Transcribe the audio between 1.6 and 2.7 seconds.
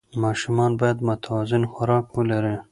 خوراک ولري.